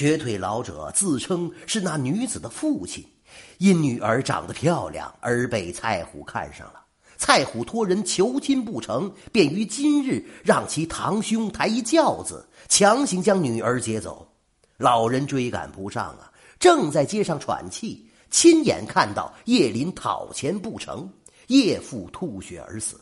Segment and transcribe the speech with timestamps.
[0.00, 3.06] 瘸腿老者自称是那女子的父亲，
[3.58, 6.80] 因女儿长得漂亮而被蔡虎看上了。
[7.18, 14.26] 蔡虎托人求亲不成，便于今日让其堂兄抬一轿子，强行将女儿接走。
[14.78, 21.06] 老人追赶不上啊，正在街上喘气，亲眼看到叶林讨钱不成，
[21.48, 22.98] 叶父吐血而死。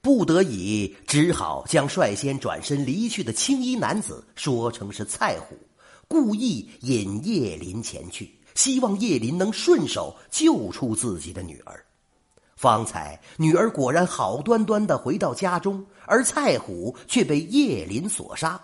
[0.00, 5.54] 不得已，只好将率先转身离去的青衣男子说成是蔡虎，
[6.08, 11.84] 故意引叶林前去，希望叶林能顺手救出自己的女儿。
[12.56, 18.60] 方才女儿果然好端端的回到家中，而蔡虎却被叶林所杀。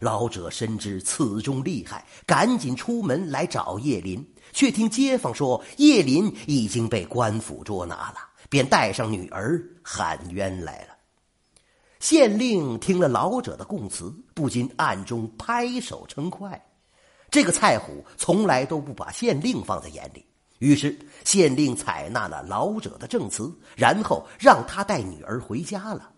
[0.00, 8.16] 老者深知此中厉害，赶紧出门来找叶林，却听街坊说叶林已经被官府捉拿了。
[8.50, 10.96] 便带上女儿喊冤来了。
[12.00, 16.64] 县令听了老者的供词，不禁暗中拍手称快。
[17.30, 20.24] 这个蔡虎从来都不把县令放在眼里，
[20.58, 26.10] 于是县令采纳了老者的证词，然后让他带女儿回家了。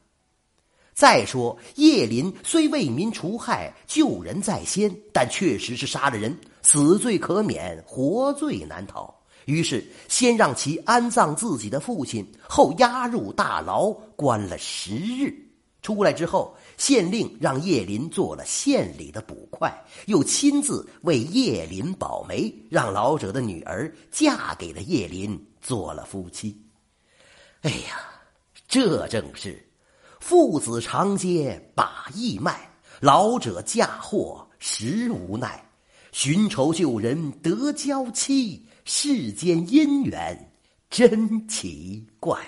[0.94, 9.12] 再说叶林虽为民除害、救人在先，但确实是杀了人，死罪可免，活罪难逃。
[9.47, 15.50] 于是，先让其安葬自己的父亲，后押入大牢关了十日。
[15.83, 19.73] 出来之后，县令让叶林做了县里的捕快，
[20.06, 26.61] 又亲自为叶林保媒，让老者的女儿嫁给了叶林，做了夫妻。
[27.62, 28.00] 哎呀，
[28.69, 29.67] 这正是
[30.20, 35.65] 父子长街把义卖，老者嫁祸实无奈，
[36.12, 38.67] 寻仇救人得娇妻。
[38.84, 40.53] 世间姻缘
[40.89, 42.39] 真奇怪。